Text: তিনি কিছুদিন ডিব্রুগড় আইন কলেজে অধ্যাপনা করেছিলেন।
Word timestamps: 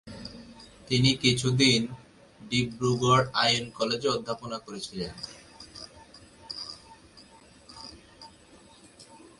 তিনি 0.87 1.09
কিছুদিন 1.15 1.81
ডিব্রুগড় 2.41 3.25
আইন 3.43 3.63
কলেজে 3.77 4.09
অধ্যাপনা 4.09 4.57
করেছিলেন। 4.65 5.13